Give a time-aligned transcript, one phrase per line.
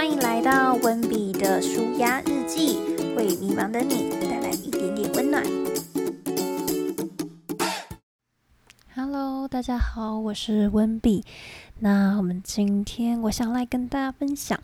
[0.00, 2.78] 欢迎来到温比的舒压日记，
[3.18, 5.44] 为迷茫的你带来一点点温暖。
[8.94, 11.22] Hello，大家好，我是温比。
[11.80, 14.58] 那我们今天我想来跟大家分享，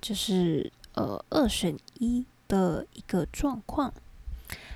[0.00, 3.92] 就是呃二选一的一个状况。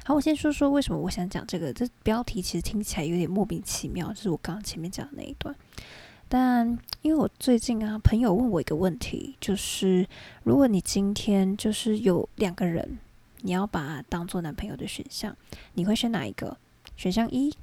[0.05, 1.73] 好，我先说说为什么我想讲这个。
[1.73, 5.55] 这标题其实听起来有点莫名其妙，就是我刚刚前面讲的那一段。
[6.35, 10.09] 但因为我最近啊，朋友问我一个问题，就是
[10.45, 12.99] 如果你今天就是有两个人，
[13.43, 15.37] 你要把他当做男朋友的选项，
[15.75, 16.57] 你会选哪一个？
[16.97, 17.55] 选项一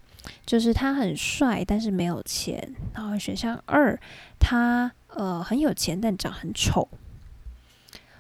[0.46, 2.60] 就是他很帅，但是没有钱；
[2.94, 4.00] 然后选项二，
[4.40, 6.88] 他呃很有钱，但长很丑。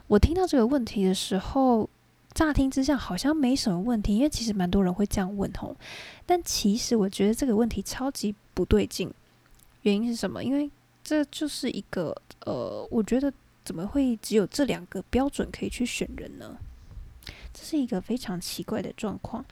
[0.08, 1.88] 我听到这个问题的时候，
[2.34, 5.76] 乍听之下好像没什么问题，因为其实蛮多人会这样问吼。
[6.26, 9.14] 但其实我觉得这个问题超级不对劲。
[9.84, 10.44] 原因是什么？
[10.44, 10.70] 因为
[11.04, 12.16] 这就是一个
[12.46, 13.32] 呃，我觉得
[13.64, 16.58] 怎么会只有这两个标准可以去选人呢？
[17.54, 19.44] 这是一个非常奇怪的状况。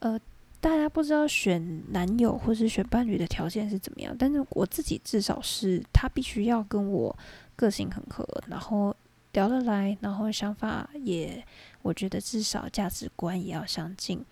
[0.00, 0.18] 呃，
[0.60, 7.16] 大家不知道选男友或是选伴侣的条件是怎么样，但是我自己至少是他必须要跟我
[7.54, 8.94] 个性很合，然后
[9.32, 11.44] 聊得来，然后想法也，
[11.82, 14.24] 我觉得至少价值观也要相近，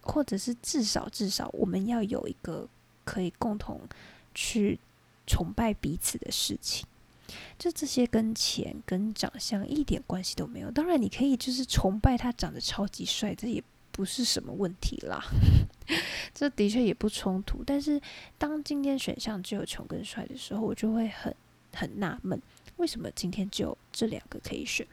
[0.00, 2.68] 或者是至少至少我们要有一个
[3.04, 3.80] 可以共同。
[4.34, 4.78] 去
[5.26, 6.86] 崇拜彼此的事情，
[7.58, 10.70] 就这些跟钱跟长相一点关系都没有。
[10.70, 15.22] 当然，你可以就是崇拜他长得超级帅，这也不是什么问题啦。
[16.34, 17.62] 这的确也不冲突。
[17.64, 18.00] 但是，
[18.38, 21.34] 当今天选项只有穷跟帅的时候，我就会很
[21.74, 22.40] 很纳闷，
[22.76, 24.86] 为什么今天只有这两个可以选？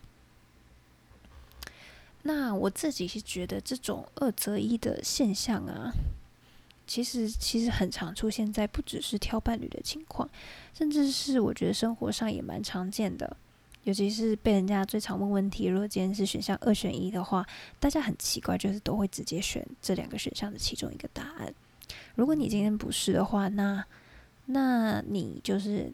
[2.23, 5.91] 那我自己是觉得这种二择一的现象啊。
[6.89, 10.27] 其实，其实很常出现在不只是挑伴侣的情况，
[10.73, 13.37] 甚至是我觉得生活上也蛮常见的。
[13.83, 17.45] 尤其是被人家最常问问题，如果今天是选项二选一的话，
[17.79, 21.53] 大家很奇怪，就是都会直接选这两个选项的其中一个答案。
[22.15, 23.85] 如果你今天不是的话，那
[24.47, 25.93] 那你就是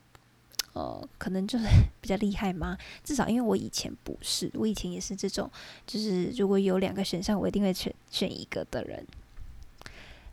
[0.72, 1.66] 呃，可能就是
[2.00, 2.78] 比较厉害吗？
[3.04, 5.52] 至少因为我以前不是，我以前也是这种，
[5.86, 9.06] 就是如果有两个选项，我一定会选选一个的人。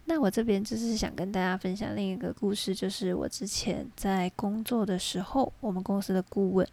[0.05, 6.67] 那我这边就是想跟大家分享另一个故事，就是我之前在工作的时候，我们公司的顾问，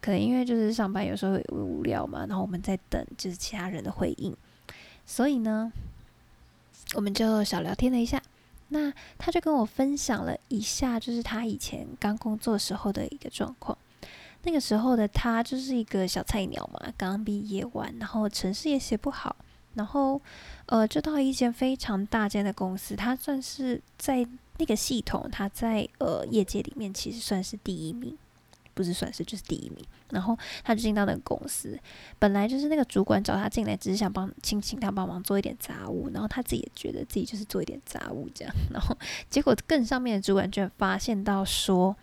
[0.00, 4.36] 可能因为就是上班有时候会无聊嘛，然后我们在等就是其他人的回应，
[5.06, 5.72] 所以呢，
[6.94, 8.20] 我们就小聊天了一下。
[8.68, 13.76] 那他就跟我分享了一下，就是他以前刚工作时候的一个状况。
[14.44, 19.36] 那个时候的他就是一个小菜鸟嘛，刚毕业完，然后程式也写不好。
[19.74, 20.20] 然后，
[20.66, 24.26] 呃，就到一间非常大间的公司，他算是在
[24.58, 28.16] 那个系统，他在呃业界里面其实算是第一名，
[28.74, 29.84] 不是算是就是第一名。
[30.10, 31.78] 然后他就进到那个公司，
[32.18, 38.54] 本来就是那个主管找他进来，只是想帮请请他帮忙做一点杂物，然后他自己也觉得自己就是做一点杂物这样。
[38.70, 38.96] 然后
[39.30, 41.96] 结果更上面的主管居然发现到说。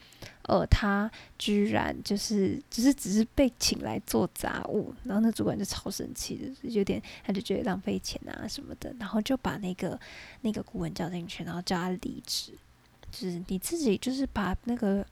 [0.49, 9.99] 呃，他居然就是只是只是被请来做杂物，然后那主管就超生气的，有点他就觉得浪费钱啊什么的，然后就把那个
[10.41, 12.51] 那个顾问叫进去，然后叫他离职，
[13.11, 15.05] 就是你自己就是把那个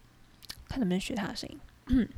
[0.67, 2.09] 看能不能学他的声音，嗯，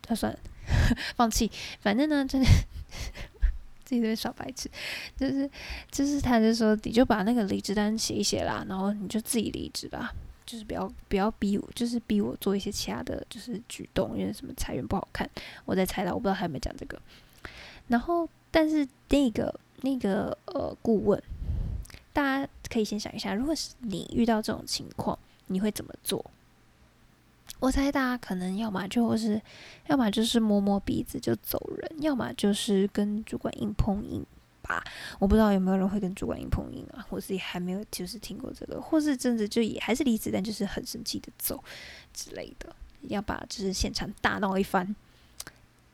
[0.00, 0.38] 他算了，
[1.16, 2.48] 放弃，反正呢，真的
[3.84, 4.70] 自己在耍白痴，
[5.16, 5.50] 就是
[5.90, 10.14] 就是他就说你就把那个离职单写一写啦，然后你就自己离职吧。
[10.54, 15.28] 就是不要不要逼我，就是逼我做一些其他的就是举动，因为什么裁员不好看，
[15.64, 16.96] 我在猜到，我不知道他有没有讲这个。
[17.88, 21.20] 然后，但是那个那个呃顾问，
[22.12, 26.24] 大家可以先想一下，如果是你遇到这种情况，你会怎么做？
[27.58, 29.42] 我猜大家可能要么就是，
[29.88, 34.24] 要么就是摸摸鼻子就走人，要么就是跟主管硬碰硬。
[34.64, 34.82] 吧，
[35.20, 41.62] 我不知道有没有人会跟主管硬碰硬啊，我自己还没有就是听过这个，或是真的就也还是离职，但就是很生气的走
[42.12, 44.96] 之类的，要把就是现场大闹一番。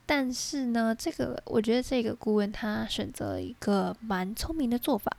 [0.07, 5.15] 但是呢，这个我觉得这个顾问他选择了一个蛮聪明的做法，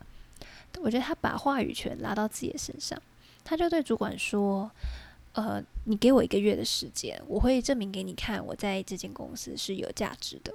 [0.80, 3.00] 我觉得他把话语权拉到自己的身上，
[3.44, 4.70] 他就对主管说
[5.32, 10.52] ：“呃，你给我一个月的时间，我会证明给你看，我在这间公司是有价值的。”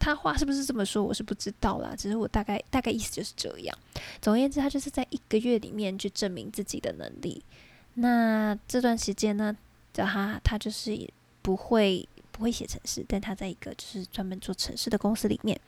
[0.00, 1.04] 他话是不是这么说？
[1.04, 3.78] 我是不知道啦，只是我大概大概意思就是这样。
[4.20, 7.44] 总而言之，他就是在一个月里面去证明自己的能力。
[7.94, 9.54] 那这段时间呢，
[9.92, 11.08] 叫他他就是
[11.42, 15.60] 不会不会写程式，但他在一个就是专门做程式的公司里面。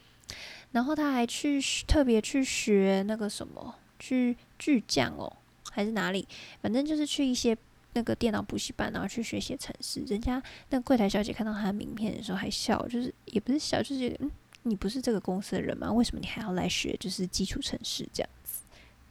[0.70, 5.31] 然后他还去特别去学那个什么，去巨匠哦，
[5.70, 6.26] 还是哪里？
[6.62, 7.55] 反正就是去一些
[7.94, 10.00] 那个电脑补习班，然后去学写程式。
[10.06, 14.31] 人家那柜台小姐看到他的名片的时候还笑，就是也不是笑，就是嗯，
[14.62, 15.93] 你不是这个公司的人吗？
[15.93, 18.62] 为什么你还要来学就是基础程式这样子？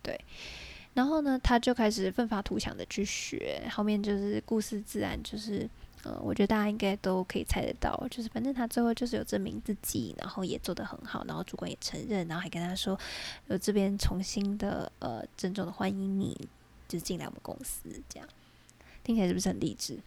[0.02, 0.20] 对。
[0.94, 5.66] 然后呢，他就开始奋发图强的去学，后面就是故事自然就是，
[6.04, 13.00] 呃，我觉得大家应该都可以猜得到，就是反正他最后就是有证明自己，然后也做得很好，然后主管也承认，然后还跟他说，
[13.48, 16.38] 我这边重新的呃郑重的欢迎你，
[16.90, 18.28] 就进来我们公司，这样
[19.04, 19.98] 听起来是不是很励志？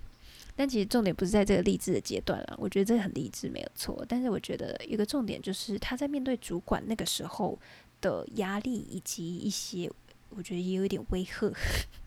[0.56, 7.58] 但其实重点不是在这个励志的阶段了，我觉得这很励志没有错，但是我觉得一个重点就是他在面对主管那个时候
[8.00, 9.90] 的压力以及一些。
[10.36, 11.48] 我觉得也有一点威吓，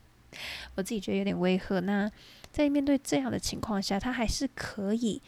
[0.76, 1.80] 我自己觉得有点威吓。
[1.80, 2.12] 那
[2.52, 5.22] 在面对这样的情况下，他还是可以，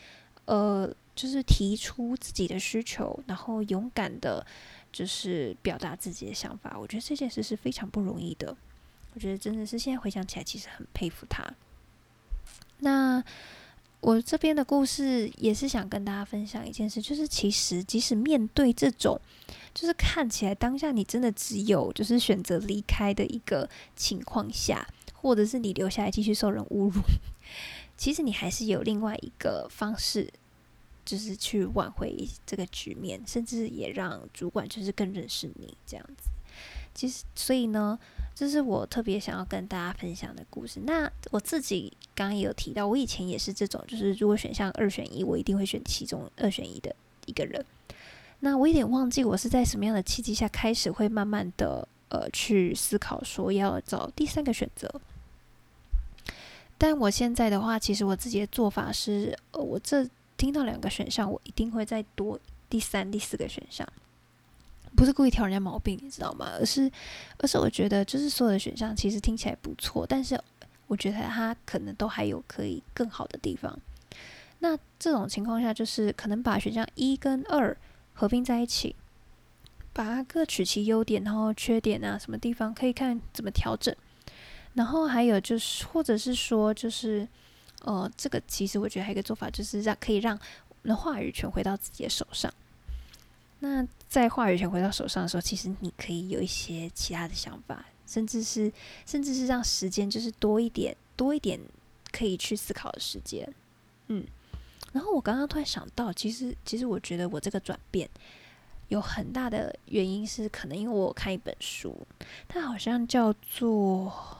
[0.43, 4.45] 呃，就是提出自己的需求，然后勇敢的，
[4.91, 6.77] 就是表达自己的想法。
[6.77, 8.53] 我觉得这件事是非常不容易的。
[9.13, 11.43] 我觉得真的是现在回想起来，其实很佩服他。
[12.79, 13.23] 那。
[14.01, 19.19] 我这边的故事也是想跟大家分享一件事，就是其实即使面对这种，
[19.73, 27.01] 就是看起来当下你真的只有就是选择离开的一个情况下，或者是你留下来继续受人侮辱，
[27.97, 30.31] 其实你还是有另外一个方式，
[31.03, 36.29] 就是去挽回这个局面，甚至也让主管就是更认识你这样子。
[36.93, 37.97] 其实，所以呢，
[38.35, 40.81] 这是我特别想要跟大家分享的故事。
[40.85, 46.93] 那我自己刚刚也有提到，我以前也是这种，就是如果选项二选一，我一定会选其中二选一的
[47.25, 47.63] 一个人。
[48.41, 54.89] 那我有点忘记我是在什么样的契机下开始会慢慢的呃去思考说要找第三个选择。
[56.77, 60.07] 但我现在的话，其实我自己的做法是，呃，我这
[60.37, 62.39] 听到两个选项，我一定会再多
[62.69, 63.85] 第三、第四个选项。
[64.99, 66.51] 不是故意挑人家毛病，你知道吗？
[66.59, 66.91] 而是，
[67.37, 70.37] 而是我觉得，就是所有的选项其实听起来不错，但是
[70.87, 73.79] 我觉得它可能都还有可以更好的地方。
[74.59, 77.75] 那这种情况下，就是可能把选项一跟二
[78.13, 78.93] 合并在一起，
[79.93, 83.95] 把它各取其优点，然后缺点啊，什么地方可以看怎么调整。
[84.73, 87.25] 然后还有就是，或者是说，就是
[87.85, 90.37] 呃，这个其实我觉得还有一个做法，就是让可以让
[90.81, 92.53] 那话语权回到自己的手上。
[93.59, 98.71] 那在话语权回到手上的时候，其实你可以有一些其他的想法，甚至是
[99.05, 101.59] 甚至是让时间就是多一点多一点
[102.11, 103.47] 可以去思考的时间。
[104.07, 104.25] 嗯，
[104.93, 108.09] 然后我刚刚突然想到，其实其实我觉得我这个转变
[108.87, 112.07] 有很大的原因是，可能因为我有看一本书，
[112.47, 114.39] 它好像叫做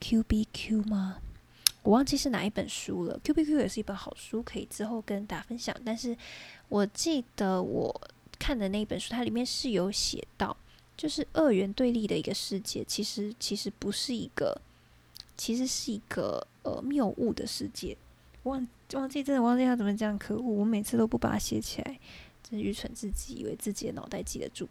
[0.00, 1.18] Q B Q 吗？
[1.88, 3.18] 我忘记是哪一本书了。
[3.24, 5.74] Q B Q 也是一本好书，可以之后跟大家分享。
[5.86, 6.14] 但是
[6.68, 7.98] 我记得我
[8.38, 10.54] 看的那一本书，它里面是有写到，
[10.98, 14.60] 就是二元对立的一个世界，其实其实不是一个，
[15.38, 17.96] 其实是一个呃谬误的世界。
[18.42, 20.42] 忘忘记真的忘记他怎么讲，可恶！
[20.42, 21.98] 我每次都不把它写起来，
[22.42, 24.68] 真愚蠢至极，以为自己的脑袋记得住。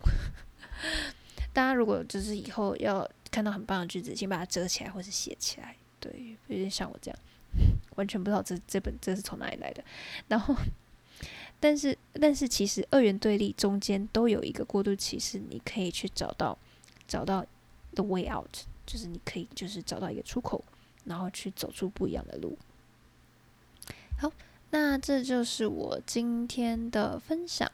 [1.51, 5.75] 大家如果就是以后要看到很棒的句子，请把它折起来或是写起来。
[5.99, 7.19] 对，有点像我这样，
[7.95, 9.83] 完全不知道这这本这是从哪里来的。
[10.27, 10.55] 然后，
[11.59, 16.57] 但是但是其实二元对立中间都有一个过渡期，是你可以去找到
[17.07, 17.45] 找到
[17.95, 18.49] the way out，
[18.85, 20.63] 就是你可以就是找到一个出口，
[21.05, 22.57] 然后去走出不一样的路。
[24.19, 24.31] 好，
[24.69, 27.71] 那这就是我今天的分享。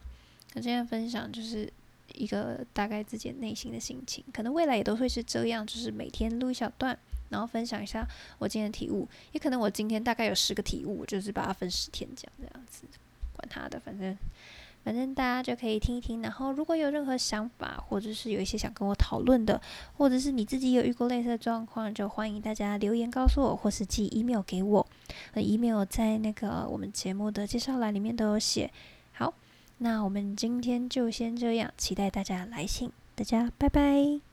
[0.55, 1.71] 我今天分享就是
[2.13, 6.97] 一个大概自己内心的心情，可能未来也都会是这样，就是每天录一小段。
[7.33, 12.83] 然后分享一下我今天的体悟，也可能我今天大概有十个体悟，就是把它分十天讲这样子，
[13.35, 14.15] 管他的，反正
[14.83, 16.21] 反正大家就可以听一听。
[16.21, 19.59] 然后如果有任何想法，或者是有一些想跟我讨论的，
[19.97, 24.85] 或者是你自己有遇过类似的状况，就欢迎大家留言告诉我，或是寄 email 给我。
[25.31, 28.69] 呃，email 在那个我们节目的介绍栏里面都有写。
[29.13, 29.33] 好，
[29.79, 34.32] 那我们今天就先这样，期待大家来信，大家拜拜。